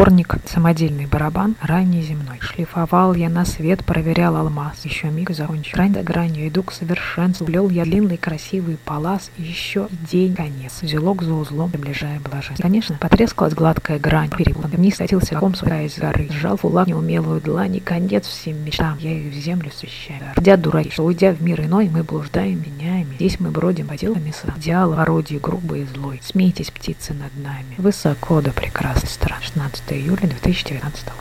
Сборник 0.00 0.36
«Самодельный 0.46 1.04
барабан» 1.04 1.56
ранний 1.60 2.00
земной. 2.00 2.38
Шлифовал 2.40 3.12
я 3.12 3.28
на 3.28 3.44
свет, 3.44 3.84
проверял 3.84 4.34
алмаз. 4.34 4.82
Еще 4.82 5.08
миг 5.08 5.28
закончил. 5.28 5.74
Грань 5.74 5.92
за 5.92 6.02
гранью 6.02 6.48
иду 6.48 6.62
к 6.62 6.72
совершенству. 6.72 7.44
Плел 7.44 7.68
я 7.68 7.84
длинный 7.84 8.16
красивый 8.16 8.78
палас. 8.82 9.30
Еще 9.36 9.88
день 10.10 10.34
конец. 10.34 10.82
Узелок 10.82 11.22
за 11.22 11.34
узлом, 11.34 11.70
приближая 11.70 12.18
блаженство. 12.18 12.62
Конечно, 12.62 12.96
потрескалась 12.98 13.52
гладкая 13.52 13.98
грань. 13.98 14.30
Перепутан. 14.30 14.70
Вниз 14.70 14.96
катился 14.96 15.34
ком 15.36 15.54
своя 15.54 15.82
из 15.82 15.98
горы. 15.98 16.30
Сжал 16.30 16.56
фулак 16.56 16.86
неумелую 16.86 17.42
длань. 17.42 17.76
И 17.76 17.80
конец 17.80 18.26
всем 18.26 18.56
мечтам. 18.64 18.96
Я 19.00 19.12
их 19.12 19.34
в 19.34 19.36
землю 19.36 19.70
свящаю. 19.70 20.22
Рдя 20.34 20.56
дураки, 20.56 20.92
что 20.92 21.04
уйдя 21.04 21.34
в 21.34 21.42
мир 21.42 21.60
иной, 21.60 21.90
мы 21.90 22.04
блуждаем, 22.04 22.62
меняем. 22.62 23.08
Здесь 23.16 23.38
мы 23.38 23.50
бродим 23.50 23.86
по 23.86 23.98
делам 23.98 24.24
меса. 24.24 24.54
Идеал, 24.56 24.94
орудие 24.94 25.40
грубый 25.40 25.82
и 25.82 25.84
злой. 25.84 26.22
Смейтесь, 26.24 26.70
птицы 26.70 27.12
над 27.12 27.36
нами. 27.36 27.74
Высоко 27.76 28.40
да 28.40 28.50
прекрасно 28.50 29.06
стран. 29.06 29.40
16 29.42 29.89
июля 29.94 30.26
2019 30.26 31.12